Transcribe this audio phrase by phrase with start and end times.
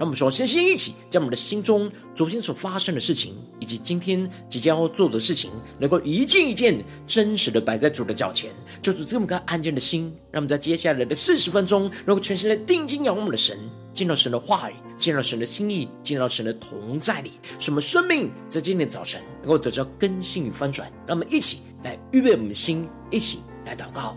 [0.00, 8.50] 让我们说，先先一起将我们的心中昨天所发生的事情，以及今天即将要做的事情，能够一件一件真实的摆在主的脚前，
[8.80, 13.58] 就主这么个安静的心，让我们在接下来的四十分钟，能够全心的定睛仰望我们的神，
[13.92, 20.90] 见到神的话语，见到神的心意，见到神的同在里，使我们生命在今天早晨能够得到更新与翻转。
[21.06, 24.16] 让我们一起来预备我们的心，一起来祷告。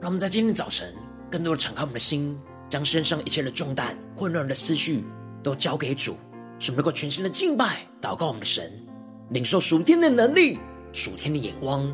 [0.00, 0.94] 让我们在今天早晨，
[1.28, 5.04] 更多的敞开我们的心，将身上一切的重担、混乱的思绪
[5.42, 6.16] 都交给主，
[6.60, 8.72] 使我们能够全心的敬拜、祷告我们的神，
[9.30, 10.58] 领受属天的能力、
[10.92, 11.84] 属天的眼光，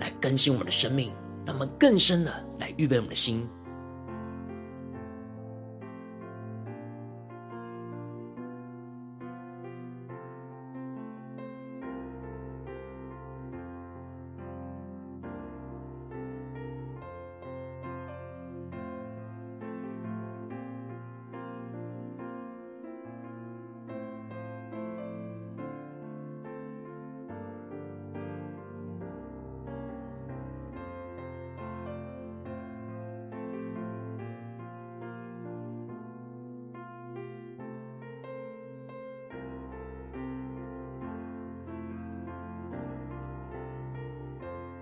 [0.00, 1.12] 来更新我们的生命，
[1.46, 3.48] 让我们更深的来预备我们的心。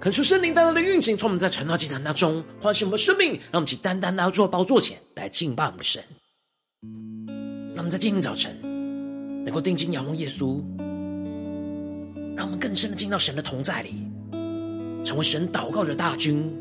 [0.03, 6.03] 恳求圣灵带来的运行，从我们在晨祷祭坛当中唤醒我们的生命，让我们起单单来到宝座前来敬拜我们的神。
[7.69, 8.61] 让我们在今天早晨
[9.45, 10.61] 能够定睛仰望耶稣，
[12.37, 14.05] 让我们更深的进到神的同在里，
[15.05, 16.53] 成为神祷告的大军，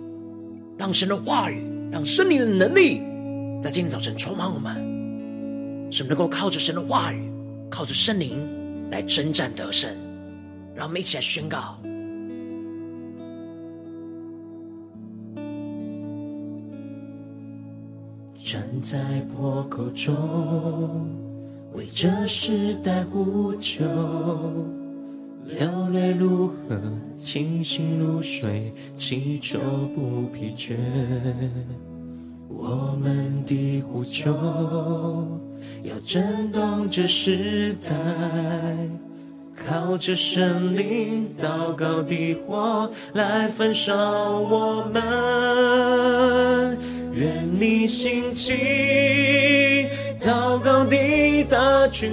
[0.78, 3.01] 让神的话语，让圣灵的能力
[3.59, 4.75] 在今天早晨充满我们，
[5.91, 7.28] 使我们能够靠着神的话语，
[7.72, 8.38] 靠着圣灵
[8.91, 9.90] 来征战得胜。
[10.75, 11.81] 让我们一起来宣告。
[18.51, 19.00] 站在
[19.34, 21.07] 破口中，
[21.73, 23.85] 为这时代呼救，
[25.45, 26.53] 流泪如河，
[27.16, 29.57] 清醒如水，祈求
[29.95, 30.75] 不疲倦。
[32.50, 34.34] 我们的呼求
[35.83, 37.95] 要震动这时代，
[39.56, 45.01] 靠着神灵祷告的火来焚烧我们。
[47.13, 49.88] 愿你兴起，
[50.19, 52.09] 祷告的大军，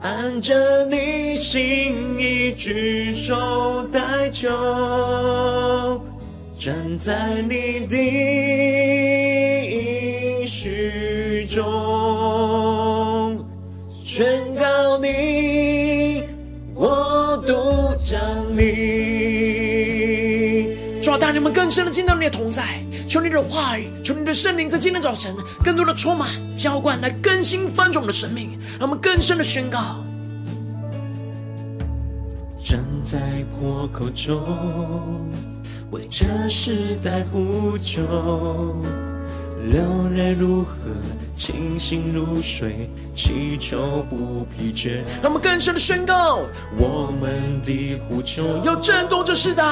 [0.00, 4.48] 按着你心意举手代求，
[6.56, 7.96] 站在你的
[9.70, 11.64] 应许中，
[13.88, 16.24] 宣告你，
[16.74, 18.18] 我独将
[18.56, 18.99] 你。
[21.50, 25.34] 更深的见到你的同在，求你的话语，求你的圣灵在今天早晨
[25.64, 30.04] 更多的充满浇灌，来更新翻转我们的生命，让我们更深的宣告。
[32.62, 33.18] 站在
[33.50, 34.40] 破口中，
[35.90, 38.02] 为这时代呼求，
[39.70, 40.74] 流泪如何，
[41.40, 44.96] 清醒如水，祈求不疲倦。
[45.22, 46.40] 让我们更深的宣告，
[46.76, 49.64] 我们的呼求要震动这时代。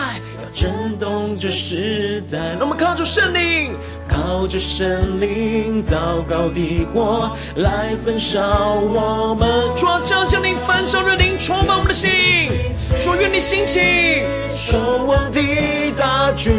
[0.42, 3.74] 要震动这时代，让我们靠着圣灵，
[4.08, 8.40] 靠着圣灵祷告的火来焚烧
[8.80, 9.46] 我们。
[9.76, 12.08] 主啊，将圣灵焚烧热灵充满我们的心。
[12.98, 15.42] 主，愿你兴起，守望的
[15.94, 16.50] 大军，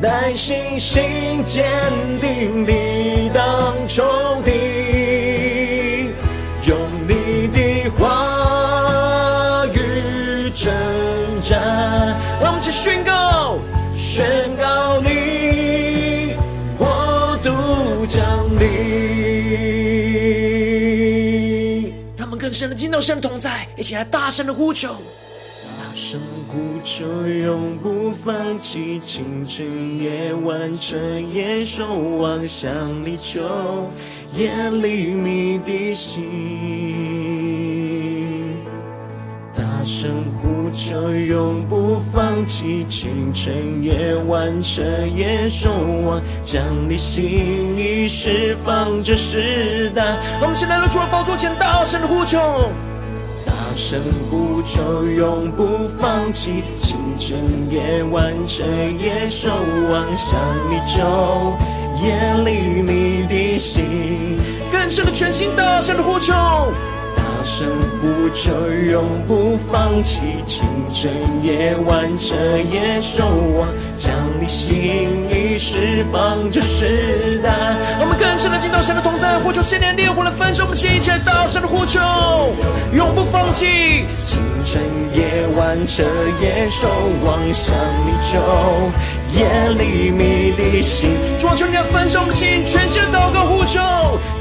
[0.00, 1.62] 带信心坚
[2.20, 4.50] 定地挡仇敌，
[6.66, 10.72] 用你的话语真。
[12.40, 13.58] 让我们一起宣告，
[13.92, 16.34] 宣告你，
[16.78, 18.60] 我独将你。
[22.38, 24.96] 更深的进到神的同在，一起来大声的呼求，
[26.52, 30.96] 呼求，永不放弃，清晨夜晚彻
[31.32, 31.86] 夜守
[32.18, 32.72] 望，向
[33.04, 33.88] 你求，
[34.36, 36.26] 夜里谜底心。
[39.54, 40.10] 大声
[40.42, 45.70] 呼求，永不放弃，清晨夜晚彻夜守
[46.04, 50.18] 望，将你心意释放这时代。
[50.42, 52.40] 我们现在来到主的宝座前，大声的呼求，
[53.76, 54.00] 声
[54.30, 57.38] 呼求，永不放弃，清晨
[57.70, 58.64] 夜晚彻
[58.98, 59.48] 夜守
[59.90, 60.38] 望，向
[60.68, 61.56] 你求，
[62.02, 64.38] 夜里你的心，
[64.70, 66.32] 更深的全心，大声的呼求。
[67.16, 67.68] 大声
[68.00, 68.52] 呼求，
[68.90, 71.10] 永不放弃，清晨
[71.42, 72.34] 夜晚彻
[72.70, 73.24] 夜守
[73.58, 75.08] 望，将你心
[75.58, 77.50] 释放这时代。
[78.00, 82.00] 我们更深的进到神的同在，呼求千年烈火来焚烧我们心，一起来大声的呼求，
[82.92, 84.82] 永不放弃，清晨
[85.14, 86.02] 夜晚彻
[86.40, 86.88] 夜守
[87.24, 87.76] 望，向
[88.06, 88.38] 你求，
[89.32, 93.78] 夜里谜底心，主啊，求你来焚烧我们心，全心的祷告呼求。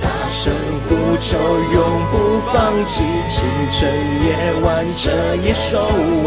[0.01, 0.53] 大声
[0.87, 3.87] 呼求，永不放弃，清晨
[4.25, 5.11] 夜晚彻
[5.43, 5.79] 夜守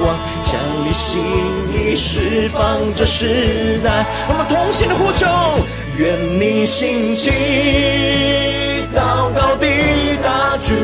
[0.05, 1.20] 望，将你心
[1.75, 4.06] 意释放这世代。
[4.29, 5.26] 我们同心的呼求，
[5.99, 7.31] 愿你兴起，
[8.93, 9.67] 祷告的
[10.23, 10.76] 大军，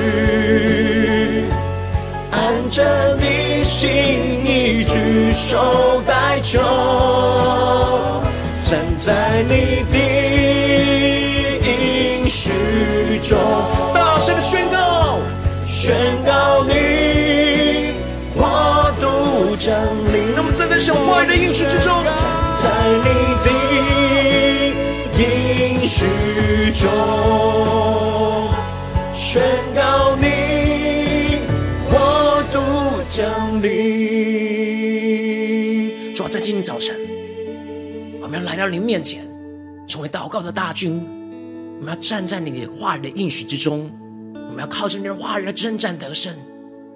[2.49, 3.91] 按着你心
[4.43, 6.63] 意举手代求，
[8.65, 9.99] 站在你的。
[11.61, 12.51] 应许
[13.23, 13.37] 中
[13.93, 15.19] 大声的宣告，
[15.67, 17.93] 宣告你
[18.35, 19.71] 我独降
[20.11, 20.35] 临。
[20.35, 22.03] 那么站在神话语的应许之中，
[22.57, 22.71] 在
[23.05, 23.09] 你
[23.45, 23.51] 的
[25.19, 26.07] 应许
[26.73, 26.89] 中，
[29.13, 29.43] 宣
[29.77, 30.38] 告你
[36.49, 36.99] 今天早晨，
[38.23, 39.23] 我们要来到您面前，
[39.87, 40.95] 成为祷告的大军。
[41.79, 43.91] 我们要站在你的话语的应许之中，
[44.33, 46.35] 我们要靠着你的话语来征战得胜。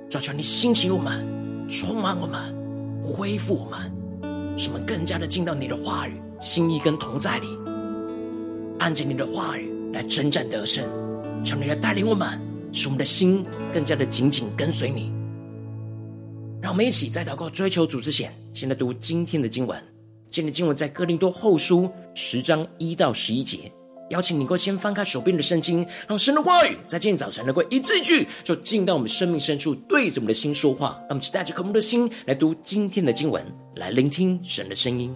[0.09, 1.23] 求求你兴起我们，
[1.69, 2.41] 充满我们，
[3.03, 7.47] 恢复我们，使我们更加的进到你的话语、心意跟同在里，
[8.79, 10.83] 按着你的话语来征战得胜。
[11.45, 12.41] 求你来带领我们，
[12.73, 15.13] 使我们的心更加的紧紧跟随你。
[16.63, 19.77] 让我们一起在祷告追求主之前，先来读今天的经文。
[20.31, 23.71] 今天的经文在哥林多后书十章一到十一节。
[24.11, 30.91] 邀请你能够先翻开手边的圣经，让神的话语在今天早晨能够一字一句，就进到我们生命深处，对着我们的心说话。
[31.01, 33.45] 让我们期待着渴慕的心来读今天的经文，
[33.75, 35.13] 来聆听神的声音。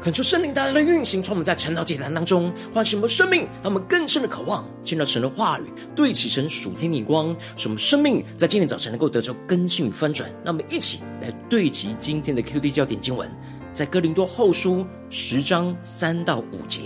[0.00, 5.64] 恳求圣灵大大的运行，从我们在晨祷祭坛当中唤醒我们生命，让我们更深的渴望见到神的话语，
[5.94, 10.26] 对齐神属天的光，使我们生命在今天早晨能够得着更新与翻转。
[10.42, 13.30] 让我们一起来对齐今天的 QD 焦点经文，
[13.74, 16.80] 在哥林多后书十章三到五节。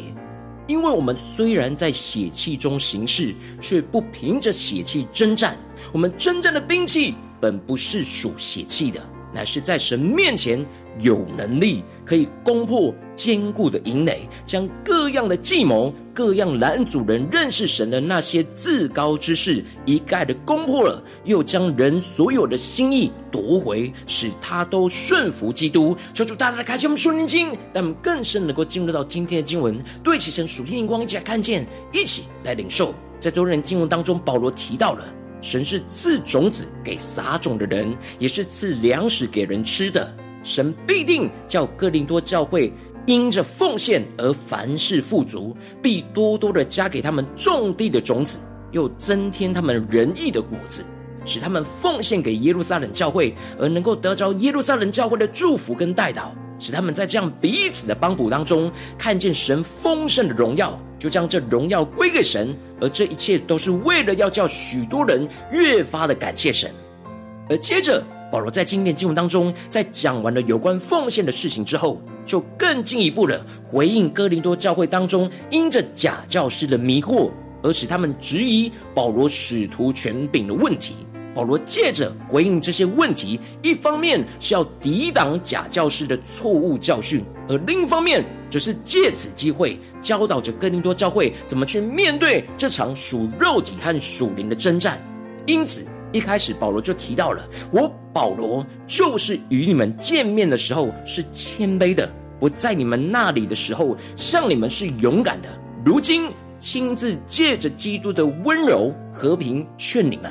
[0.67, 5.57] 因为我们虽然在血气中行事，却不凭着血气征战。
[5.93, 9.01] 我们征战的兵器本不是属血气的。
[9.33, 10.65] 乃是在神面前
[11.01, 25.97] 有能力，可以攻破坚固的营垒，将各样的计谋、各样拦阻人认识神的那些自高之事一概的攻破了，又将人所有的心意夺回，使他都顺服基督。
[26.13, 32.95] 求主大大的开启我们属灵经，让我们更深能够进入到今天的经文，对齐神属天的光，一起来看见，一起来领受。
[33.19, 35.05] 在昨日经文当中，保罗提到了。
[35.41, 40.11] 神是赐种子给撒种的人，也是赐粮食给人吃的。
[40.45, 42.73] 神必定叫哥林多教会
[43.07, 48.39] 因着奉献而凡事富足，必多多的加给他们种地的种子，
[48.71, 50.85] 又增添他们仁义的果子，
[51.25, 56.27] 使他们奉献给耶路撒冷教会，而能够得着耶路撒冷教会的祝福跟代祷。
[56.57, 62.57] 使他们在这样彼此的帮补当中，看见神丰盛的荣耀，就将这荣耀归给神。
[62.81, 66.71] 而这一切都是为了要叫许多人越发的感谢神。
[67.51, 68.03] 而接着，
[68.35, 77.31] 保罗在今天经文当中，在讲完了有关奉献的事情之后，就更进一步的回应哥林多教会当中因着假教师的迷惑，
[77.63, 80.97] 而使他们质疑保罗使徒权柄的问题。
[81.33, 95.01] 保罗借着回应这些问题，一方面是要抵挡假教师的错误教训，而另一方面则是借此机会教导着哥林多教会怎么去面对这场属肉体和属灵的征战。
[95.47, 105.49] 因此，一开始保罗就提到了：“我保罗就是与你们见面的时候是谦卑的，我在你们那里的时候向你们是勇敢的，
[105.85, 106.31] 如今
[106.61, 110.31] 亲自借着基督的温柔和平劝你们。”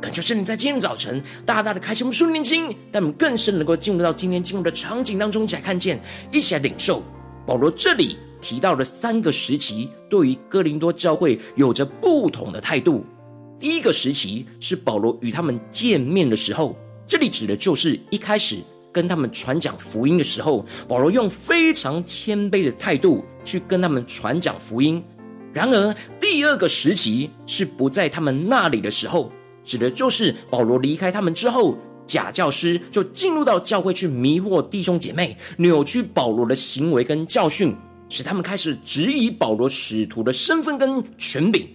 [0.00, 6.00] 感谢圣灵在今天早晨大大的开启我们属灵的心，但我们更深能够进入到今天进入的场景当中，一起来看见，
[6.32, 7.02] 一起来领受。
[7.44, 13.04] 保罗这里提到的三个时期，对于哥林多教会有着不同的态度。
[13.64, 18.58] 第一个时期是保罗与他们见面的时候，这里指的就是一开始
[18.92, 25.02] 跟他们传讲福音的时候，保罗用非常谦卑的态度去跟他们传讲福音。
[25.50, 29.32] 然而，第二个时期是不在他们那里的时候。
[29.64, 31.74] 指的就是保罗离开他们之后，
[32.06, 37.74] 假教师就进入到教会去迷惑弟兄姐妹，扭曲保罗的行为跟教训，
[38.10, 41.66] 使他们开始质疑保罗使徒的身份跟权柄。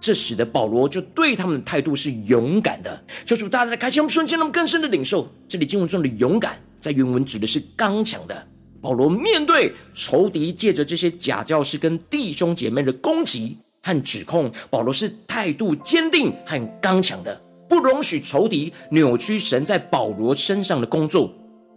[0.00, 3.00] 这使得保罗就对他们的态度是勇敢的。
[3.24, 5.28] 求主大大的开心我们瞬间，那么更深的领受。
[5.46, 8.46] 这里经文中的勇敢，在原文指的是刚强的。
[8.80, 13.58] 保罗面对仇敌，借着这些假教师跟弟兄姐妹的攻击。
[13.82, 21.32] 和指控，保罗是态度坚定和刚强的，不容许仇敌扭曲神在保罗身上的工作。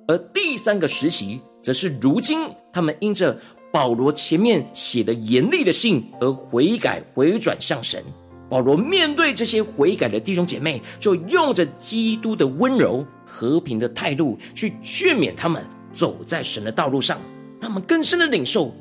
[0.10, 2.40] 而第三个时期，则是如今
[2.74, 3.40] 他们因着
[3.74, 8.04] 保罗前面写的严厉的信而悔改回转向神。
[8.48, 17.20] 保罗面对这些悔改的弟兄姐妹，就用着基督的温柔和平的态度去劝勉他们走在神的道路上，
[17.60, 18.72] 让我们更深的领受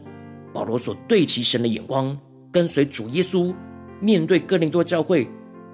[0.53, 2.15] 保罗所对其神的眼光。
[2.51, 3.55] 跟随主耶稣，
[3.99, 5.27] 面对哥林多教会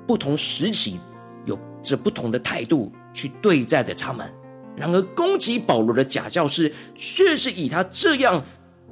[0.06, 0.96] 不同时期，
[1.44, 4.32] 有着不同的态度去对待的他们。
[4.76, 8.40] 然而，攻击保罗的假教师，却是以他这样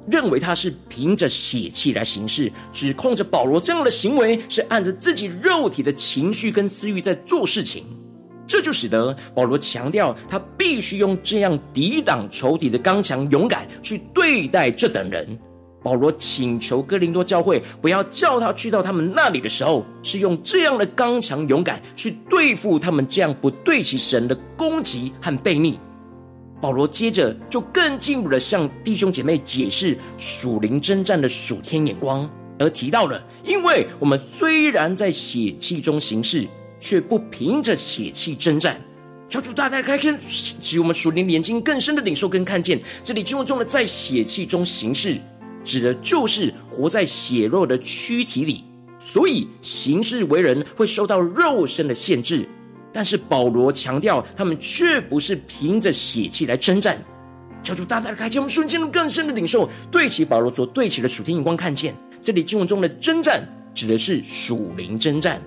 [0.09, 7.83] 认为他是凭着血气来行事，指控着保罗这样的行为是按着自己肉体的情绪跟私欲在做事情。
[8.47, 15.37] 这就使得保罗强调，他必须用这样抵挡仇敌的刚强勇敢去对待这等人。
[15.83, 25.79] 保罗请求哥林多教会不要叫他去到他们那里的时候，是用这样的刚强勇敢去对付他们这样不对其神的攻击和悖逆。
[26.59, 36.47] 保罗接着就更进一步的向弟兄姐妹解释属灵征战的属天眼光，而提到了，因为我们虽然在血气中行事，
[36.79, 38.81] 却不凭着血气征战。
[39.29, 45.19] 求主大大开开使我们属灵眼睛更深的领受跟看见，这里经文中的在血气中行事。
[45.63, 48.63] 指的就是活在血肉的躯体里，
[48.97, 52.47] 所以行事为人会受到肉身的限制。
[52.91, 56.97] 但是保罗强调，他们却不是凭着血气来征战。
[57.63, 65.41] 求主大大的开启我们瞬间更深的领受，对齐保罗所对齐的属天眼光，看见这里经文中的征战，指的是属灵征战。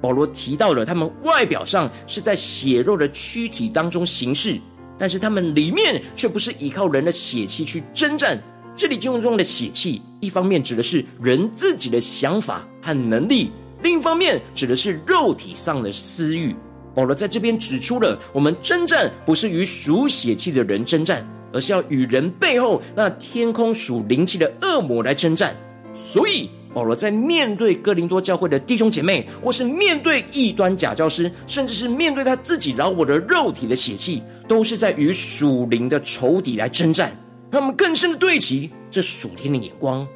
[0.00, 4.58] 保罗提到了他们外表上是在血肉的躯体当中行事，
[4.96, 8.40] 但是他们里面却不是依靠人的血气去征战。
[8.76, 13.50] 这里经文中的血气，一方面指的是人自己的想法和能力，
[13.82, 16.54] 另一方面指的是肉体上的私欲。
[16.96, 25.54] 保罗在这边指出了，我们征战不是与属血气的人征战，而是要与人背后那天空属灵气的恶魔来征战。
[25.92, 37.12] 所以，保罗在面对哥林多教会的弟兄姐妹，或是面对异端假教师，甚至是面对他自己老我的肉体的血气，都是在与属灵的仇敌来征战。
[37.50, 40.06] 让我们更深的对齐这属天的眼光。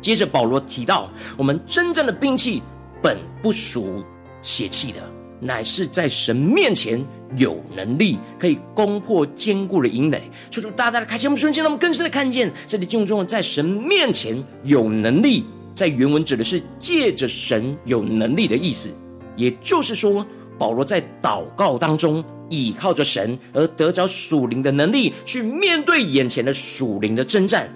[0.00, 2.62] 接着，保罗提到，我们征战的兵器
[3.02, 4.04] 本不属
[4.40, 4.98] 血气的。
[5.40, 7.04] 乃是在神面前
[7.36, 15.44] 有能力可以攻破坚固的营垒，求主大大的开启我们瞬间，让我们更深的看见这里经文中的在神面前有能力，
[15.74, 18.88] 在原文指的是借着神有能力的意思。
[19.36, 20.24] 也就是说，
[20.58, 27.68] 保罗在祷告当中倚靠着神，而得着属灵的能力，去面对眼前的属灵的征战。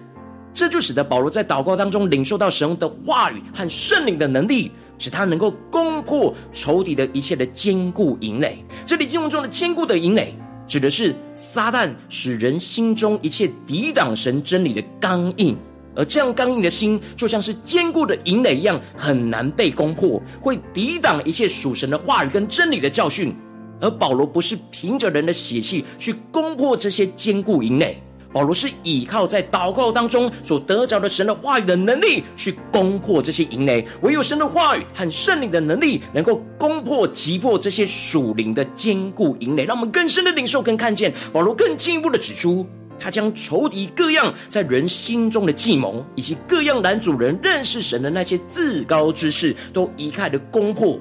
[0.53, 4.73] 这就使得保罗在祷告当中领受到神的话语和圣灵的能力。
[5.01, 8.65] 使他能够攻破仇敌的一切的坚固营垒。
[8.87, 10.33] 这里经文中的坚固的营垒，
[10.69, 15.57] 指的是撒旦使人心中一切抵挡神真理的刚硬，
[15.97, 23.35] 而这样刚硬的心，就像是坚固的营垒一样，很难被攻破，会抵挡一切属神的话语跟真理的教训。
[23.81, 28.03] 而保罗不是凭着人的血气去攻破这些坚固营垒。
[28.33, 33.87] 保罗是倚靠在祷告当中所得着的神的话语的能力，去攻破这些营垒。
[34.03, 41.12] 唯有神的话语和圣灵的能力，能够攻破、击破这些属灵的坚固营垒，让我们更深的领受跟看见。
[41.33, 42.64] 保罗更进一步的指出，
[42.99, 50.99] 他将仇敌各样在人心中的计谋，以及各样拦阻人认识神的那些自高之事，都一概的攻破。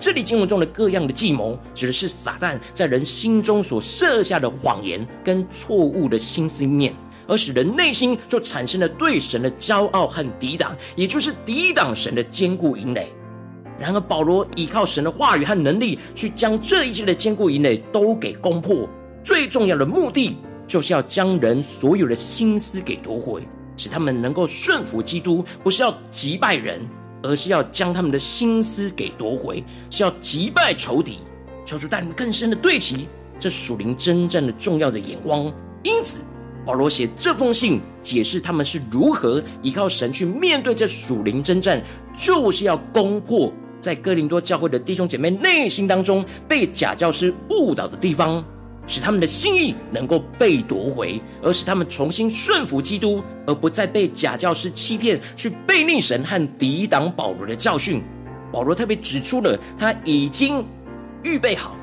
[0.00, 6.94] 这里经文中的各样的计谋，指的是撒旦在人心中所设下的谎言跟错误的心思念，
[7.26, 13.12] 而使人内心就产生了对神的骄傲和抵挡，也就是抵挡神的坚固营垒。
[13.76, 18.88] 然而，保罗依靠神的话语和能力，去将这一切的坚固营垒都给攻破。
[19.24, 23.42] 最重要的目的，就是要将人所有的心思给夺回，
[23.76, 26.80] 使他们能够顺服基督，不是要击败人。
[27.22, 31.18] 而是要将他们的心思给夺回，是要击败仇敌，
[31.64, 35.52] 求主带领更深的对齐这属灵征战的重要的眼光。
[35.82, 36.20] 因此，
[36.64, 41.82] 保罗写这封信，解释他们是如何依靠神去面对这属灵征战，
[42.14, 48.44] 就是要攻破在哥林多教会的弟兄姐妹内心当中被假教师误导的地方。
[48.88, 58.02] 使他们的心意能够被夺回，而使他们重新顺服基督，而不再被假教师欺骗，去背逆神和抵挡保罗的教训。
[58.50, 60.64] 保罗特别指出了他已经
[61.22, 61.76] 预备好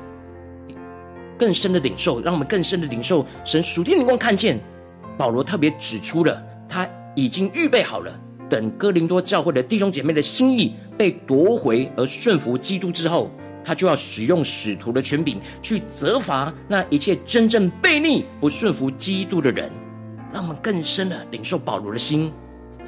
[1.38, 4.58] 更深的领受，让我们更深的领受神属天灵光看见。
[5.16, 8.12] 保罗特别指出了他已经预备好了，
[8.50, 13.30] 等哥林多教会的弟兄姐妹的心意被夺回而顺服基督之后。
[13.66, 19.68] 他就要使用使徒的权柄去责罚那一切真正悖逆不顺服基督的人，
[20.32, 22.30] 让我们更深的领受保罗的心。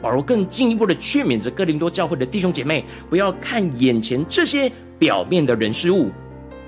[0.01, 6.13] 保罗更进一步的劝勉着哥林多教会的弟兄姐妹，不要看眼前这些表面的人事物。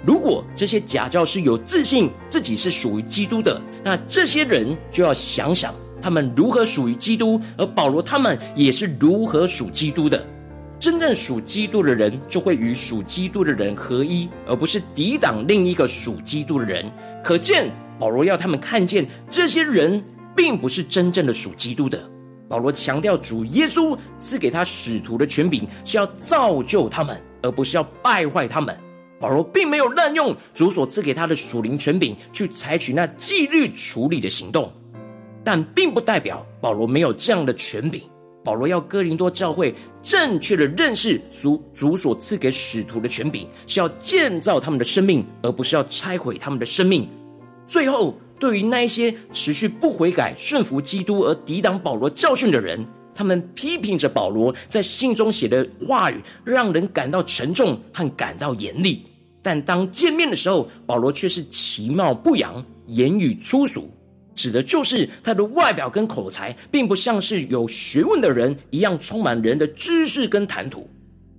[0.05, 10.27] 如果这些假教师有自信自己是属于基督的，那这些人就要想想他们如何属于基督，而保罗他们也是如何属基督的。
[10.81, 16.91] 真正属基督的人，就会与属基督的人合一，而不是抵挡另一个属基督的人。
[17.23, 20.03] 可见保罗要他们看见，这些人
[20.35, 22.03] 并不是真正的属基督的。
[22.49, 28.75] 保罗强调，主耶稣赐给他使徒的权柄，是要造就他们，而不是要败坏他们。
[29.21, 34.73] 保罗并没有滥用主所赐给他的属灵权柄，去采取那纪律处理的行动，
[35.45, 38.01] 但并不代表保罗没有这样的权柄。
[38.43, 47.09] 保罗要哥林多教会正确的认识属主所赐给使徒的权柄，是要建造他们的生命，而不是要拆毁他们的生命。
[47.67, 59.05] 最后，对于那一些持续不悔改、顺服基督而抵挡保罗教训的人，他们批评着保罗在信中写的话语，让人感到沉重和感到严厉。
[59.43, 63.91] 但当见面的时候，保罗却是其貌不扬，言语粗俗。
[64.35, 70.89] 指的就是他的外表跟口才，并不像是有学问的人一样充满人的知识跟谈吐。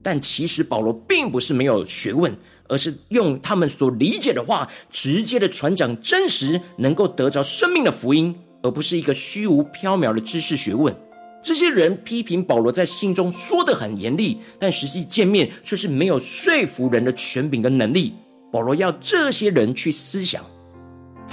[0.04, 2.36] 但其实保罗并不是没有学问，
[2.68, 10.96] 而是用他们所理解的话，直接的传讲真实能够得着生命的福音，而不是一个虚无缥缈的知识学问。
[11.44, 18.14] 这些人批评保罗在信中说得很严厉，但实际见面却是没有说服人的权柄跟能力。
[18.52, 20.44] 保罗要这些人去思想。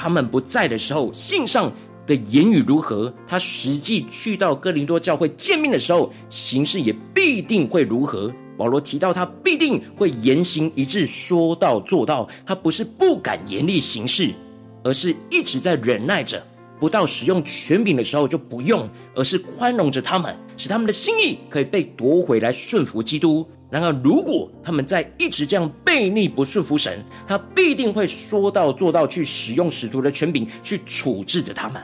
[0.00, 1.72] 他们不在的时候，信上
[2.06, 8.32] 的言语如何，他实际去到哥林多教会见面的时候，行事也必定会如何。
[8.56, 12.28] 保罗提到他必定会言行一致，说到做到。
[12.46, 14.30] 他不是不敢严厉行事，
[14.84, 16.40] 而是一直在忍耐着。
[16.78, 23.44] 不到使用权柄的时候就不用，而是宽容着他们，使他们的心意可以被夺回来，顺服基督。
[23.70, 31.82] 然而，如果他们在一直这样背逆不顺服神，他必定会说到做到，去使用使徒的权柄去处置着他们。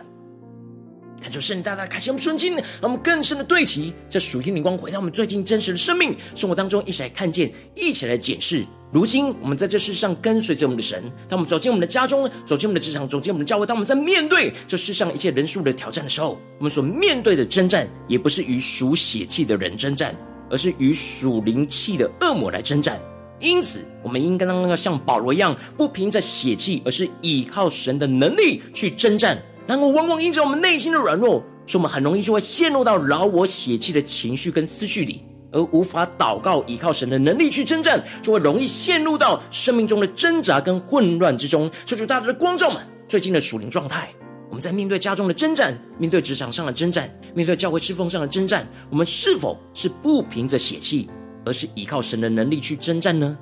[1.20, 8.64] 看出圣大大开启我们顺境，让我们更深的对齐这属天灵光，回到我们最近真实的生命生活当中，一起来看见，一起来检视。
[8.92, 20.14] 如今我们在这世上跟随着我们的神，当我们走进我们的家中，走进我们的职场，走进我们的教会，当我们在面对这世上一切人数的挑战的时候，我们所面对的征战，也不是与属血气的人征战，
[20.54, 22.96] 而是与属灵气的恶魔来征战。
[23.40, 29.36] 因此，我们应该当那个像保罗一样，不凭着血气，而是依靠神的能力去征战。
[29.66, 41.68] 然而，往往因着我们内心的软弱，所以我们很容易就会陷入到扰我血气的情绪跟思绪里，而无法祷告，依靠神的能力去征战，就会容易陷入到生命中的挣扎跟混乱之中。
[41.84, 44.08] 求主大家的光照们，最近的属灵状态，
[44.54, 51.10] 我们在面对家中的征战，面对职场上的征战，面对教会侍奉上的征战，我们是否是不凭着血气，
[51.44, 53.36] 而是依靠神的能力去征战呢？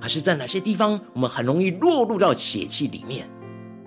[0.00, 3.28] 还是在哪些地方，我们很容易落入到血气里面？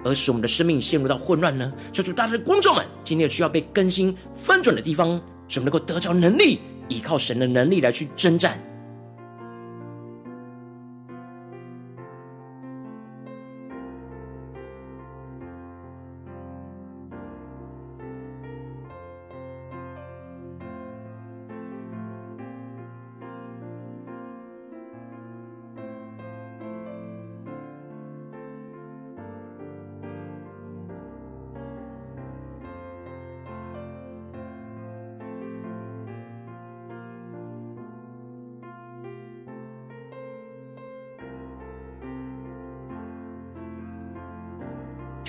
[0.04, 1.72] 而使我们的生命陷入到混乱呢？
[1.94, 5.08] 求主大大的观众们，今天有需要被更新翻转的地方，
[5.48, 8.62] 使我们能够得着能力，依靠神的能力来去征战。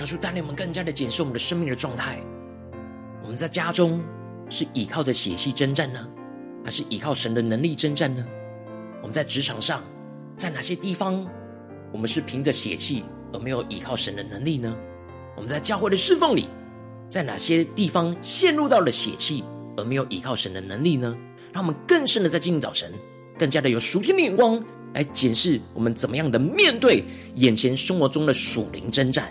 [0.08, 2.18] 主带领我们更加的检视我们的生命的状态。
[3.22, 4.02] 我们在家中
[4.48, 6.08] 是依靠着血气征战呢，
[6.64, 8.26] 还是依靠神的能力征战呢？
[9.02, 9.82] 我们在职场上，
[10.34, 11.28] 在哪些地方
[11.92, 14.74] 我们是凭着血气而没有依靠神的能力呢？
[15.36, 16.48] 我们在教会的侍奉里，
[17.10, 19.44] 在哪些地方陷入到了血气
[19.76, 21.14] 而没有依靠神的能力呢？
[21.52, 22.90] 让我们更深的在今天早晨，
[23.38, 29.30] 更加的有属天的眼光来检视我们怎么样的面对眼前生活中的属灵征战。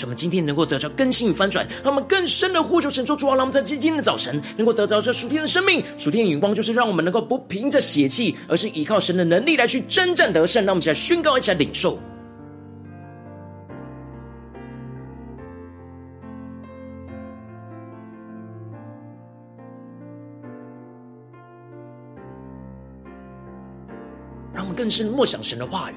[0.00, 3.36] 使我们今天能够得到更新与翻转，让我们更深的呼求神，做主啊！
[3.36, 10.64] 让我们在今天的早晨能够得到这属天的生命、属天的眼光，就是让我们能够不凭着血气，而是依靠神的能力来去征战得胜。
[10.64, 11.98] 让我们一起来宣告，一起来领受。
[24.54, 25.94] 让我们更深默想神的话语，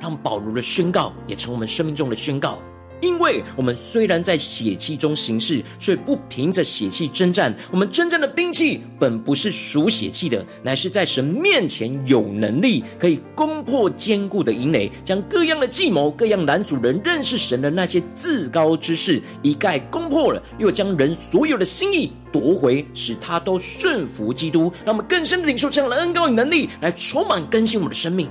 [0.00, 2.58] 让保罗的宣告也成我们生命中的宣告。
[3.00, 7.54] 因为我们虽然在血气中行事，却不凭着血气征战。
[7.70, 24.72] 我们征战的兵器本不是属血气的，乃是在神面前有能力，可以攻破坚固的营垒，将各样的计谋、各样拦阻人认识神的那些自高之事一概攻破了，又将人所有的心意夺回，使他都顺服基督。
[24.84, 28.28] 让我们更深的领受这样的恩膏与能力，来充满更新我们的生命。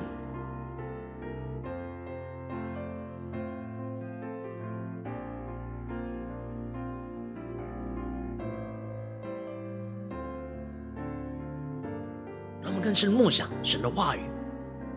[12.93, 14.19] 更是默想神的话语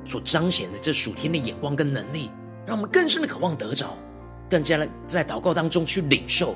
[0.04, 2.30] 所彰显的这属天的眼光跟能力，
[2.66, 3.96] 让我们更深的渴望得着，
[4.50, 6.48] 更加的在祷告当中去领受。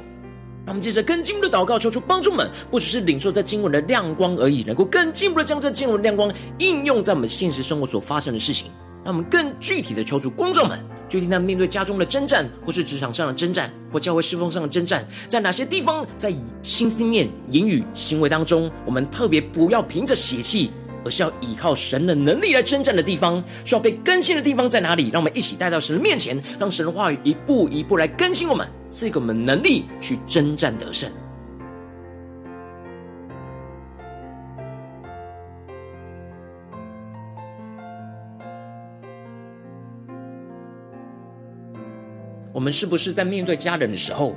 [0.66, 8.70] 让我们接着更进一步的祷告，求主帮助们，不只是领受这经文的亮光而已，能够更进一步的将这经文亮光应用在我们现实生活所发生的事情。
[9.02, 16.30] 让我们更具体的求主光照们，决定在面对家中的征战，或是职场上的征战，或教会侍奉上的征战，在哪些地方，在
[16.62, 20.70] 心思念、言语、行为当中，我们特别不要凭着血气。
[21.04, 25.10] 而是要依靠神的能力来征战的地方，需要被更新的地方在哪里？
[25.10, 31.10] 让我们一起带到神的面前，让神的话语一步一步来更新我们，赐给我们能力去征战得胜。
[42.52, 44.34] 我们是不是在面对家人的时候，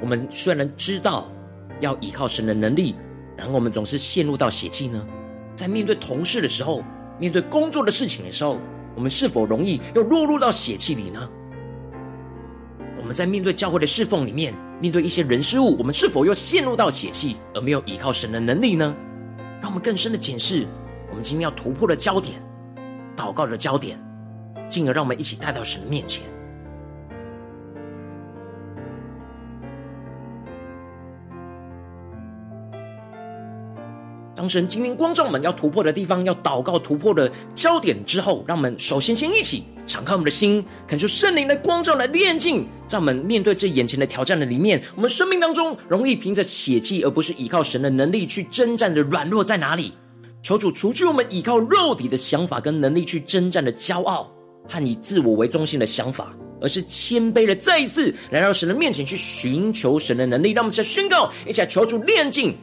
[0.00, 1.26] 我们虽然知道
[1.80, 2.94] 要依靠神的能力，
[3.36, 5.04] 然后我们总是陷入到血气呢？
[5.60, 6.82] 在面对同事的时候，
[7.18, 8.58] 面对工作的事情的时候，
[8.94, 11.28] 我们是否容易又落入到血气里呢？
[12.98, 18.96] 我们在面对教会的侍奉里面，面对一些人事物，我们是否又陷入到血气，而没有依靠神的能力呢？
[19.60, 20.66] 让我们更深的检视，
[21.10, 22.40] 我们今天要突破的焦点，
[23.14, 24.00] 祷告的焦点，
[24.70, 26.22] 进而让我们一起带到神面前。
[34.40, 49.92] 当神今天光照我们要突破的地方，要祷告突破的焦点之后，让我们首先先一起敞开我们的心，感受圣灵的光照来炼净，在我们面对这眼前的挑战的里面，我们生命当中容易凭着血气，而不是依靠神的能力去征战的软弱在哪里？
[50.42, 54.32] 求主除去我们依靠肉体的想法跟能力去征战的骄傲
[54.66, 60.52] 和以自我为中心的想法，而是谦卑的再一次来到神的面前去寻求神的能力。
[60.52, 62.56] 让我们再宣告，一起来求主炼净。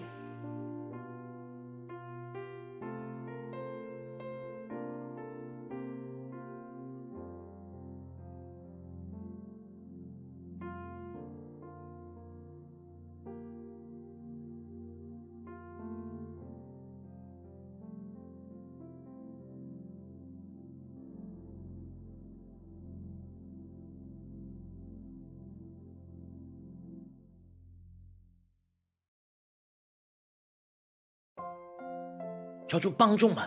[32.77, 33.37] 求主帮助们，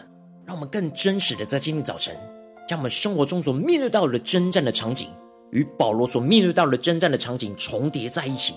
[0.45, 2.13] 让我们更真实的在今天早晨，
[2.67, 5.07] 将我们生活中所面对到的征战的场景，
[5.53, 8.55] 与保罗所面对到的征战的场景重叠在一起，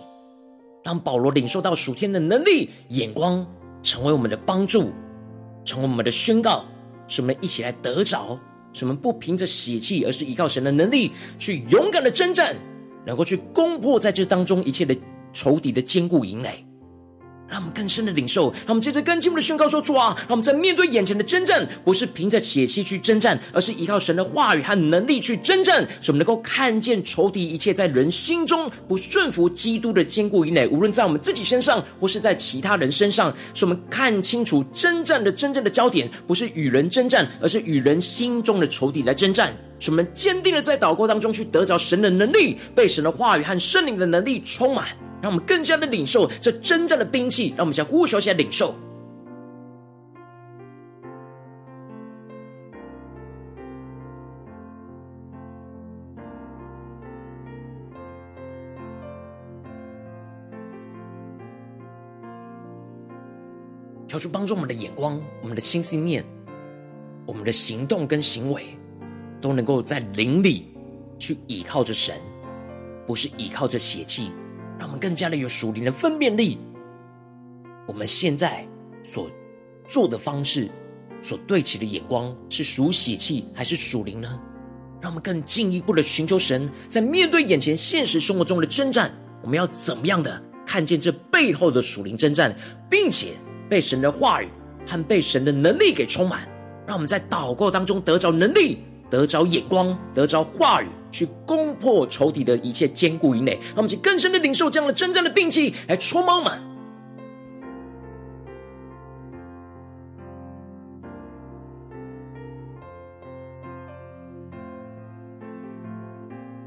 [0.83, 3.45] 让保罗领受到属天的能力、眼光，
[3.83, 4.91] 成为我们的帮助，
[5.63, 6.65] 成为我们的宣告，
[7.07, 8.39] 使我们一起来得着，
[8.73, 12.55] 使我们不凭着血气，而是依靠神的能力，去勇敢的征战，
[13.05, 14.97] 能够去攻破在这当中一切的
[15.33, 16.65] 仇敌的坚固营垒。
[17.53, 39.55] 让我们更深的领受，让我们接着更进一步的宣告说：主啊，让我们在面对眼前的征战，不是凭着血气去征战，而是依靠神的话语和能力去征战，使我们能够看见仇敌一切在人心中不顺服基督的坚固营垒，无论在我们自己身上，或是在其他人身上，使我们看清楚征战的真正的焦点，不是与人征战，而是与人心中的仇敌来征战。
[39.77, 44.87] 使我们坚定的在祷告当中去得着神的能力，被神的话语和圣灵的能力充满。
[45.23, 48.75] 让我们更加的领受这真正的兵器，让我们先呼求，先领受。
[64.05, 66.21] 求主帮助我们的眼光、我们的心思念、
[67.25, 68.77] 我们的行动跟行为，
[69.39, 70.65] 都能够在灵里
[71.17, 72.13] 去依靠着神，
[73.07, 74.29] 不是依靠着血气。
[74.77, 76.57] 让我们更加的有属灵的分辨力。
[77.87, 78.67] 我们现在
[79.03, 79.29] 所
[79.87, 80.69] 做的方式，
[81.21, 84.39] 所对齐的眼光，是属血气还是属灵呢？
[85.01, 92.55] 让我们更进一步的寻求神，在面对眼前现实生活中的征战，我们要怎么样的看见这背后的属灵征战，
[92.89, 93.33] 并且
[93.69, 94.47] 被神的话语
[94.87, 96.47] 和被神的能力给充满，
[96.87, 98.79] 让我们在祷告当中得着能力。
[99.13, 103.59] 得着眼光，得着话语，去攻破仇敌的一切坚固营垒。
[103.67, 106.59] 让我们去更深的领受这样的真正的兵器，来戳猫满。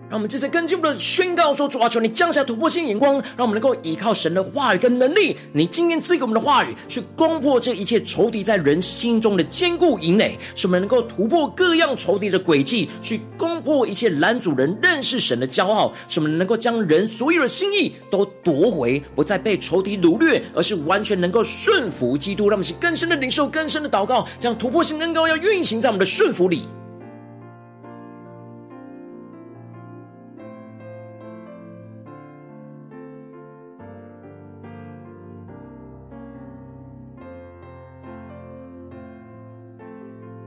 [0.08, 5.36] 让我们接着更进一步的宣告说：主啊，求你降下突破性眼光，让我们能够依靠神的话语跟能力。
[5.52, 22.48] 你今天赐给我们的话语，去攻破这一切仇敌在人心中的坚固营垒，使我们能够突破各样仇敌的诡计，去攻破一切拦阻人认识神的骄傲，使我们能够将人所有的心意都夺回，不再被仇敌掳掠，而是完全能够顺服基督。
[22.48, 26.62] 让我们是更深的领受，更深的祷告，这样突破性恩膏要运行在我们的顺服里。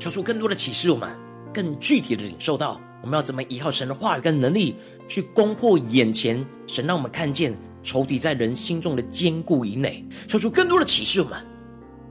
[0.09, 1.07] 求出更多的启示，我们
[1.53, 4.75] 更具体的领受到，我们要怎么依靠神的话语跟能力，
[5.07, 10.03] 去攻破眼前神让我们看见仇敌在人心中的坚固以内。
[10.27, 11.37] 求出更多的启示，我们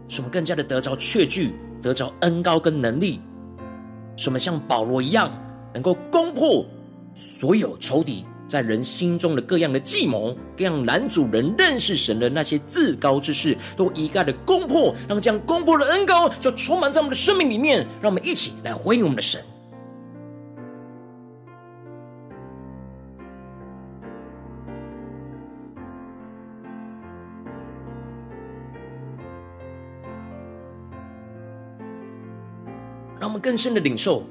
[0.07, 3.21] 使我们更加的得着确据，得着恩高跟能力，
[4.17, 5.29] 使我们像保罗一样，
[5.75, 6.65] 能够攻破
[7.17, 8.25] 所有仇敌。
[8.49, 17.87] 在人心中的各样的计谋，各样拦阻人认识神的那些自高之事，都一概的攻破，让这样攻破的恩膏就充满在我们的生命里面。
[18.01, 19.41] 让我们一起来回应我们的神，
[33.21, 34.25] 让我们更深的领受，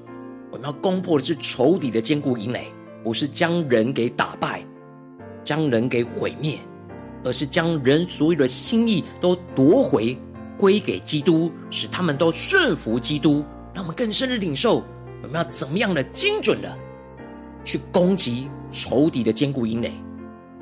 [0.49, 2.73] 我们要攻破的是仇敌的坚固营垒。
[3.03, 4.65] 不是将人给打败，
[5.43, 6.59] 将人给毁灭，
[7.23, 10.17] 而是将人所有的心意都夺回，
[10.57, 13.43] 归给基督，使他们都顺服基督。
[13.73, 14.83] 让我们更深的领受，
[15.21, 16.77] 我们要怎么样的精准的
[17.63, 19.91] 去攻击仇敌的坚固营垒，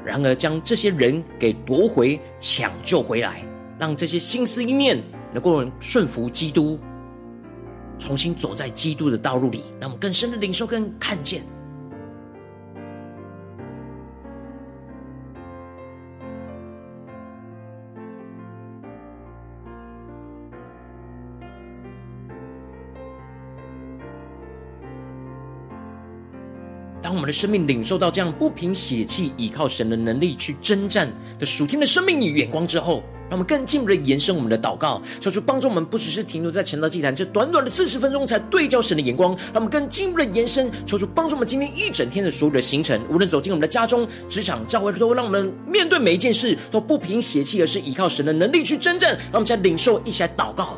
[0.04, 3.44] 然而将这些人给夺回、抢救回来，
[3.80, 6.78] 让这些心思意念能够顺服基督，
[7.98, 11.42] 重新走在基督的道路里，让我们更深的领受跟看见。
[27.16, 49.12] 我们的生命领受到这样不凭血气、依靠神的能力去征战的属天的生命与眼光之后，让我们更进一步的延伸我们的祷告，求主帮助我们，不只是停留在成道祭坛这短短的四十分钟才对焦神的眼光，让我们更进一步的延伸，求主帮助我们今天一整天的所有的行程，无论走进我们的家中、职场、教会，都让我们面对每一件事都不凭血气，而是依靠神的能力去征战。
[49.16, 50.78] 让我们再领受，一起来祷告。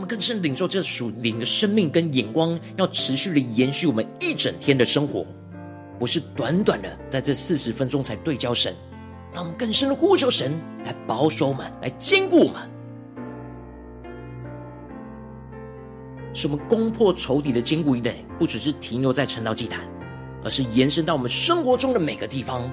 [0.00, 5.26] 我们更深领受这属灵的生命跟眼光，要持续的延续我们一整天的生活，
[5.98, 8.74] 不是短短的在这四十分钟才对焦神，
[9.30, 12.54] 让我们更深的呼求神来保守我们，来坚固我们，
[16.32, 19.86] 使我们攻破仇敌的坚固营垒，不只是停留在晨祷祭坛，
[20.42, 22.72] 而是延伸到我们生活中的每个地方。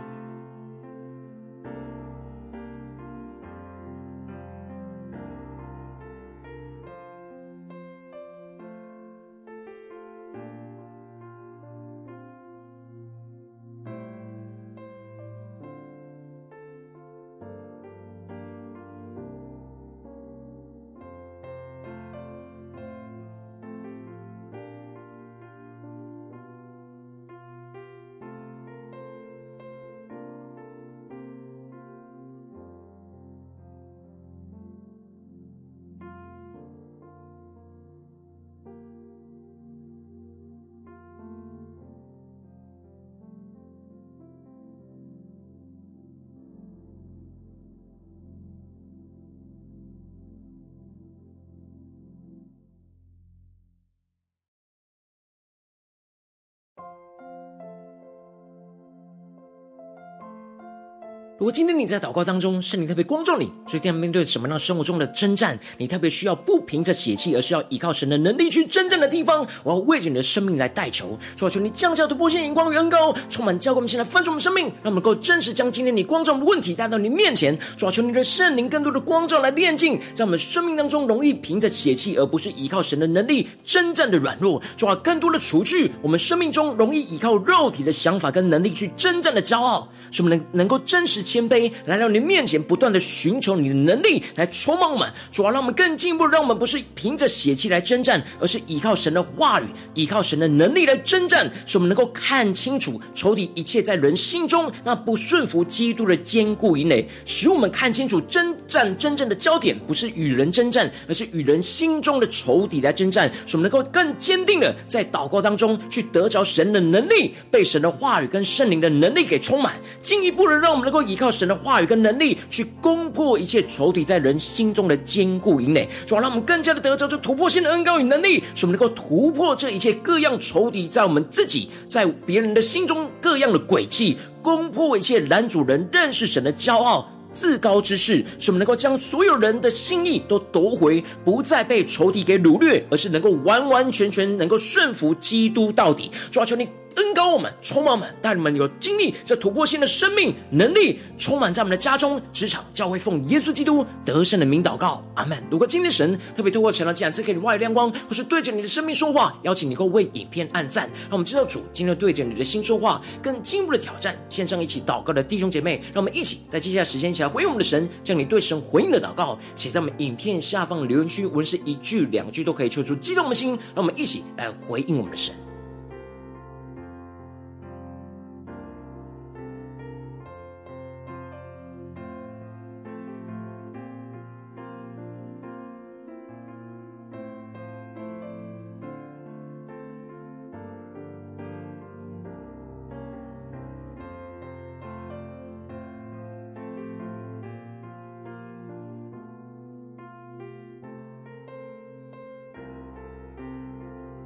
[61.41, 89.89] 如果今天你在祷告当中，圣灵特别光照你，最要面对什么样生活中的征战，你特别需要不凭着血气，而是要依靠神的能力去征战的地方，我要为着你的生命来代求，主啊，求你降下突破性眼光与恩膏，充满教灌我们，现在翻转我们生命，让我们能够真实将今天你光照的问题带到你面前，主啊，求你的圣灵更多的光照来炼净，在我们生命当中容易凭着血气，而不是依靠神的能力征战的软弱，主啊，更多的除去我们生命中容易依靠肉体的想法跟能力去征战的骄傲。
[90.11, 95.11] 使我们能能够真实谦卑，来到你面前，不断的寻求你的能力来充满我们。
[95.31, 101.51] 主要让我们更进一步，让我们不是凭着血气来征战，而是依靠神的话语，依靠神的能力来征战。
[101.65, 113.31] 使我们能够看清楚仇敌一切在人心中那不顺服基督的坚固以内，使我们看清楚征战真正的焦点不是与人征战，而是与人心中的仇敌来征战。
[113.45, 119.75] 使我们能够更坚定的在祷告当中去得着神的能力，被神的话语跟圣灵的能力给充满。
[120.01, 125.87] 进一步的，让我们能够依靠神的话语跟能力，去攻破一切仇敌在人心中的坚固营垒。
[126.05, 146.11] 主要让我们更加的得着这突破性的恩膏与能力，使我们能够突破这一切各样仇敌在我们自己、在别人的心中各样的诡计，攻破一切拦阻人认识神的骄傲、自高之事，使我们能够将所有人的心意都夺回，不再被仇敌给掳掠，而是能够完完全全能够顺服基督到底。
[146.31, 146.67] 主要求你。
[146.95, 155.41] 恩膏我们，充满我们，带你们有经历这突破性的生命能力，充满在我们的家中、职场、教会，奉耶稣基督得胜的名祷告，阿门。
[155.49, 164.17] 如果今天神特别透过晨祷祭坛赐给你话语亮光，或是对着你的生命说话，邀请你够为影片按赞，让我们知道主今天对着你的心说话，更进一步的挑战。
[164.29, 175.33] 线上一起祷告的弟兄姐妹，让我们一起在接下来时间一起来回应我们的神，将你对神回应的祷告写在我们影片下方留言区，无论是一句两句都可以，抽出激动的心，让我们一起来回应我们的神。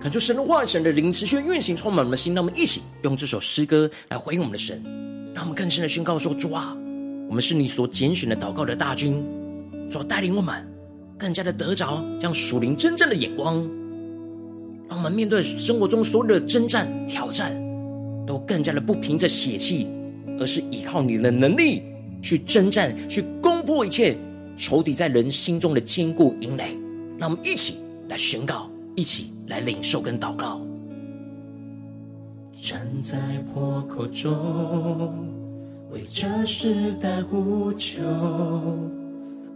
[0.06, 2.36] 感受神的话语、神的灵持续运行，充满我们的心。
[2.36, 4.80] 让我们一起用这首诗歌来回应我们的神，
[5.34, 6.78] 让我们更深的宣告说：主啊，
[7.28, 9.26] 我们是你所拣选的祷告的大军，
[9.90, 10.64] 主带领我们
[11.18, 13.68] 更加的得着将属灵真正的眼光，
[14.88, 17.52] 让我们面对生活中所有的征战挑战，
[18.28, 19.88] 都更加的不凭着血气，
[20.40, 21.82] 而是依靠你的能力
[22.22, 24.16] 去征战，去攻破一切
[24.56, 26.78] 仇敌在人心中的坚固营垒。
[27.18, 30.62] 让我们一起来宣告，一起来领受跟祷告。
[32.54, 33.18] 站在
[33.54, 34.34] 破口中，
[35.92, 38.02] 为这时代呼求，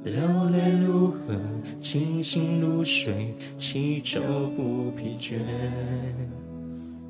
[0.03, 0.13] 流
[0.51, 1.17] 泪如河，
[1.79, 4.21] 清醒如水，祈求
[4.55, 5.39] 不疲倦。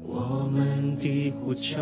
[0.04, 1.82] 我们的呼求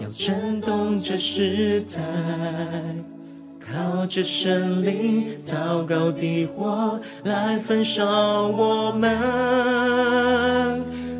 [0.00, 3.15] 要震动这时代。
[3.72, 9.10] 靠着神灵祷告的火来焚烧我们，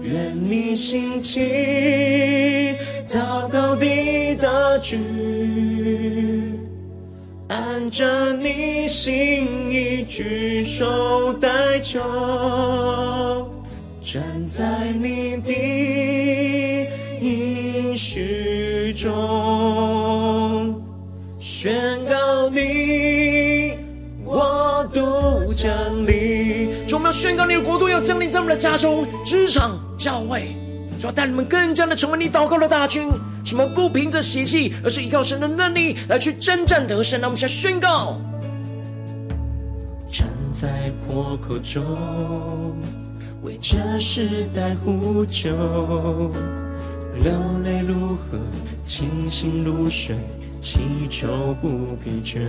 [0.01, 2.77] 愿你兴起
[3.09, 5.01] 祷告的大军，
[7.49, 12.01] 按着你心意举手代求，
[14.01, 15.53] 站在你的
[17.21, 19.13] 应许中。
[21.39, 21.96] 宣
[27.07, 30.57] 要宣告你的国度要降临在我们的家中、职场、教会，
[30.99, 33.09] 主要带你们更加的成为你祷告的大军。
[33.45, 37.21] 什么不凭着血气，而是依靠神的能力来去征战得胜。
[37.21, 38.21] 让我们先宣告：
[40.11, 42.77] 站在破口中，
[43.43, 45.53] 为这时代呼救，
[47.23, 47.33] 流
[47.63, 48.37] 泪如河，
[48.83, 50.17] 清醒如水。
[50.61, 52.41] 祈求不疲倦，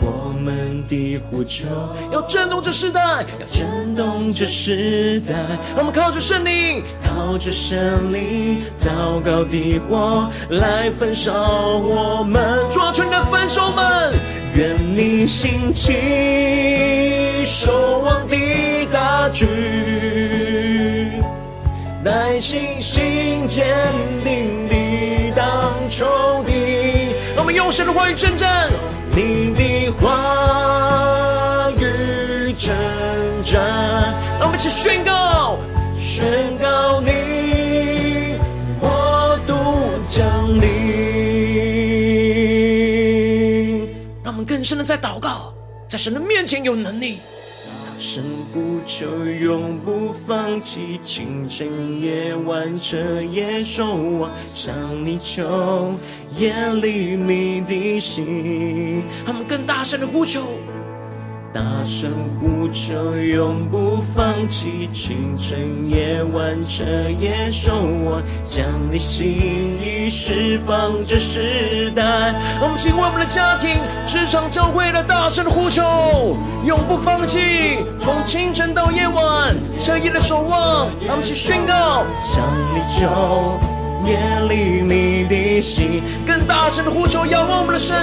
[0.00, 1.66] 我们的呼求
[2.12, 5.34] 要震动这世代，要震动这世代。
[5.74, 12.58] 让我们靠着圣灵，靠着圣灵，祷告的火来焚烧我们。
[12.70, 14.14] 抓住你的分手们，
[14.54, 18.36] 愿你兴起守望的
[18.92, 19.48] 大军，
[22.02, 23.66] 耐心心坚
[24.24, 26.06] 定地挡仇
[26.46, 26.52] 敌。
[27.36, 27.48] 我们。
[27.58, 28.70] 用神的话语征战，
[29.14, 32.74] 你的话语征
[33.44, 33.60] 战，
[34.38, 35.58] 让我们一起宣告，
[35.94, 38.38] 宣告你
[38.80, 39.54] 国度
[40.08, 40.68] 降临，
[44.22, 45.52] 让我们更深的在祷告，
[45.88, 47.18] 在神的面前有能力。
[48.00, 48.22] 神
[48.54, 55.96] 呼求，永不放弃，清晨夜晚彻夜守望，向你求，
[56.36, 59.04] 夜里鸣的心。
[59.26, 60.42] 他们更大声的呼求。
[61.50, 65.58] 大声呼求，永不放弃，清晨
[65.88, 66.84] 夜晚彻
[67.18, 67.72] 夜守
[68.04, 68.62] 望，将
[68.92, 69.26] 你心
[69.82, 72.34] 意释放这时代。
[72.60, 73.70] 我们请为我们的家庭、
[74.06, 75.82] 职场、教会来大声的呼求，
[76.66, 80.90] 永不放弃，从清晨到夜晚彻夜的守望。
[81.06, 83.58] 让我们一起宣告，向你求，
[84.04, 84.18] 夜
[84.48, 87.96] 里你的心，更大声的呼求，仰望我们的神。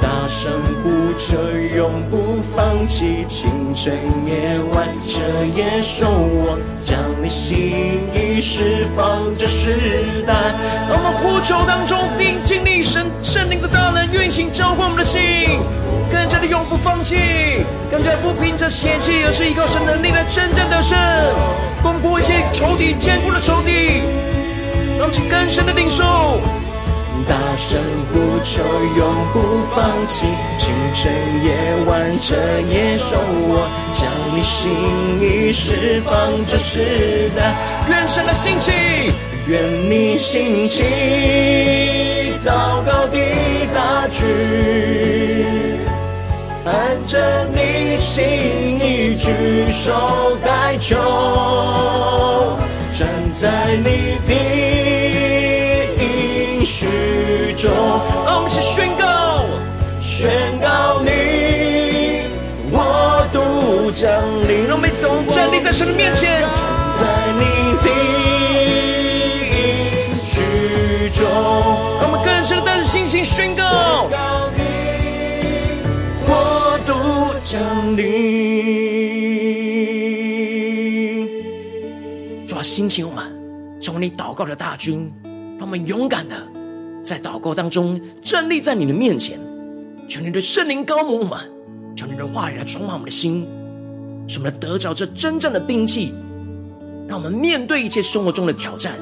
[0.00, 0.52] 大声
[0.82, 1.36] 呼求，
[1.76, 3.92] 永不放弃，清晨
[4.24, 5.20] 夜晚彻
[5.54, 6.08] 夜守
[6.46, 10.32] 望，将你心意释放这时代。
[10.88, 15.20] 我们呼求当中，并经历神圣灵的大能运行，浇灌我们的心，
[16.10, 20.96] 更加的永不放弃，更加不凭着血气，而是依靠神能力来真正得胜，
[21.82, 24.02] 攻破一切仇敌坚固的仇敌，
[25.00, 26.04] 让我们更深的领受。
[27.26, 27.80] 大声
[28.12, 28.62] 呼求，
[28.98, 30.26] 永不放弃，
[30.58, 31.10] 清晨
[31.42, 31.48] 夜
[31.86, 32.36] 晚彻
[32.68, 33.16] 夜守
[33.48, 34.70] 望，将你心
[35.18, 36.12] 意释放
[36.46, 37.54] 这时代。
[37.88, 38.72] 愿神的兴起，
[39.48, 40.84] 愿你心情，
[42.44, 43.18] 祷告的
[43.74, 44.26] 大军，
[46.66, 46.72] 按
[47.06, 48.22] 着你心
[48.78, 49.32] 意举
[49.72, 50.98] 手代求，
[52.98, 54.89] 站在你的。
[56.64, 57.70] 许中，
[58.24, 59.44] 让我们一起宣告，
[60.00, 61.08] 宣告你
[62.70, 64.10] 我独降
[64.48, 64.66] 临。
[64.66, 66.50] 让我们一同站立在神的面前，站
[67.00, 67.44] 在你
[67.82, 67.88] 的
[69.50, 71.24] 应许中，
[72.00, 74.08] 让我们更深的带着信心宣告，
[76.26, 76.92] 国度
[77.42, 77.60] 降
[77.96, 78.00] 临。
[82.46, 83.24] 主啊，兴起我们，
[83.80, 85.12] 成为你祷告的大军。
[85.58, 86.34] 让我们勇敢的
[87.02, 89.38] 在祷告当中站立在你的面前，
[90.08, 91.38] 求你的圣灵膏抹我们，
[91.96, 93.46] 求你的话语来充满我们的心，
[94.28, 96.12] 使我们得着这真正的兵器，
[97.08, 98.94] 让我们面对一切生活中的挑战，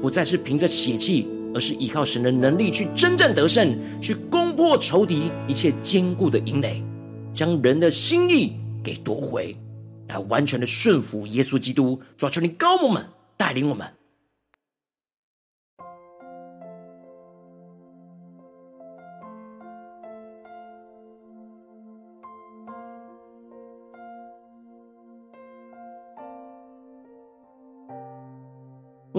[0.00, 6.82] 不再是凭着血气，而是依靠神的能力去真正得胜，去攻破仇敌一切坚固的营垒，
[7.32, 8.52] 将人的心意
[8.82, 9.56] 给夺回，
[10.08, 12.00] 来完全的顺服耶稣基督。
[12.16, 13.04] 主啊，求你膏抹我们，
[13.36, 13.86] 带领我们。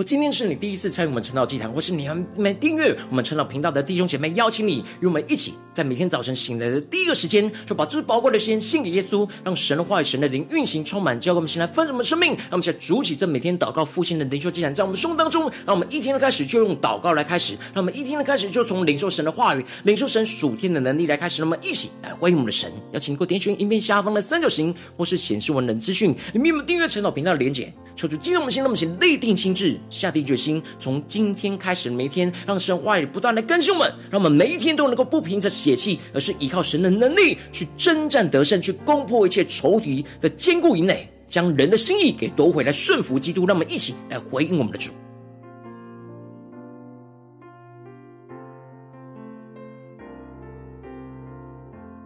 [0.03, 12.29] 今天是你第一次参与我们晨祷祭坛，或是你还没订阅我们晨祷频道的弟兄姐妹，邀请你与我们一起，在每天早晨醒来的第一个时间，就把最宝贵的时间献给耶稣，让神的话语、神的灵运行充满，教给我们现在丰盛的生命。
[12.29, 21.41] 让我们现在筑起这每天祷告复兴的灵修祭坛，在我们生活当中，让我们一天的开始就用祷告来开始，让我们一天的开始就从领受神的话语、领受神属天的能力来开始。
[21.41, 27.73] 那么一起来欢迎我们的神，邀请你给我点选影片下方的三角形，或是显示文的资讯，里面有没有订阅晨祷频道的连结？
[27.99, 30.63] 求主激动的心，让我们先立定心志，下定决心。
[30.77, 43.45] 从今天开始每一天，让神话语不断的更新我们，让我们每一天都能够不凭着血气，而是依靠神的能力去征战得胜，去攻破一切仇敌的坚固营垒，将人的心意给夺回来，顺服基督。
[43.45, 44.91] 让我们一起来回应我们的主。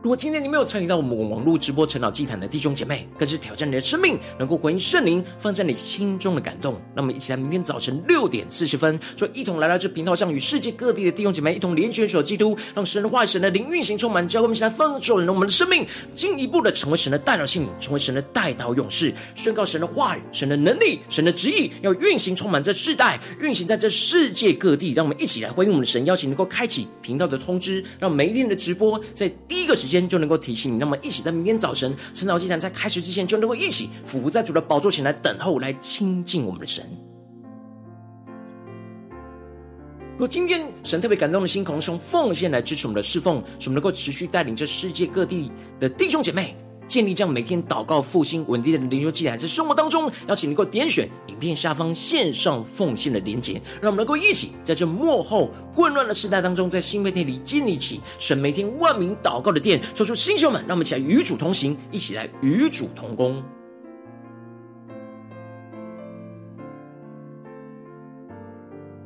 [0.04, 6.76] 如果今天你没有参与到我们网络直播晨祷祭坛的弟兄姐妹，更是挑战你的生命，能够回应圣灵放在你心中的感动。
[6.94, 24.92] 那么，一起在明天早晨六点四十分，就一同来到这频道上，与世界各地的弟兄姐妹一同联结所基督，让神的话语、神的灵运行充满，教会我们起来丰盛我们的生命，进一步的成为神的代祷信，成为神的代祷勇士，宣告神的话语、神的能力、神的旨意，要运行充满这世代，运行在这世界各地。
[24.92, 29.93] 让我们一起来回应我们的神，邀请能够开启频道的通知，让每一天的直播在第一个时间。
[29.94, 36.84] 间就能够提醒你，那么一起在明天早晨晨祷祭坛在开始之前，就能够一起俯伏在主的宝座前来等候，来亲近我们的神。
[40.18, 46.56] 若今天神特别感动的心，可能是用奉献来支持我们的侍奉，使我们能够持续带领这世界各地的弟兄姐妹。
[46.94, 63.44] 建立这样每天祷告复兴稳定的灵修祭坛，在生活当中，邀请你能够点选影片下方线上奉献的连结，让我们能够一起在这幕后混乱的时代当中，在新媒体里建立起神每天万名祷告的殿，抽出新秀们，让我们一起来与主同行，一起来与主同工。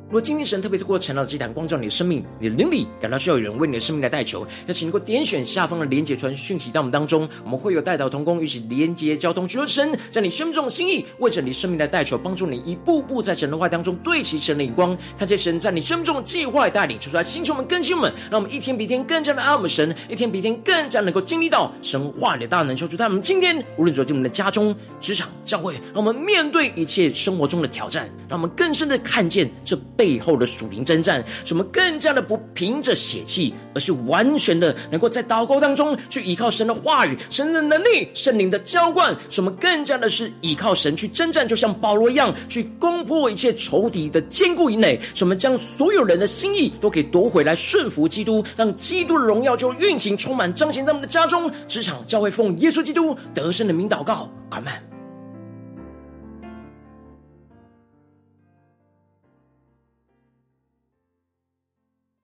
[0.08, 29.78] 如果今天神特别透过晨祷祭坛光照你的生命，你的灵里感到需要有人为你的生命来代求，邀请能够点选下方的连结传讯息到我们当中，我们会有代祷同工，一起连结交通，求神在你生命中的心意，为着你生命来代求，帮助你一步步在神的话当中对齐神的眼光，看见神在你生命中的计划带领，求出来星球们更新我们，让我们一天比一天更加的爱我们神，一天比一天更加能够经历到神话里的大能，求主在我们今天无论走进我们的家中、职场、教会，让我们面对一切生活中的挑战，让我们更深的看见这。
[29.98, 54.87] 背后的属灵征战，使我们更加的不凭着血气，而是完全的能够在祷告当中去依靠神的话语、神的能力、圣灵的浇灌，使我们更加的是依靠神去征战，就像保罗一样，去攻破一切仇敌的坚固营垒，使我们将所有人的心意都给夺回来，顺服基督，让基督的荣耀就运行充满彰显在我们的家中、职场、教会，奉耶稣基督得胜的名祷告，阿门。